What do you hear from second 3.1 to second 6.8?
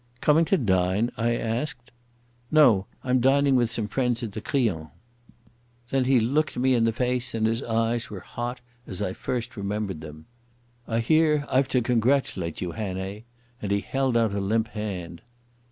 dining with some friends at the Crillon." Then he looked me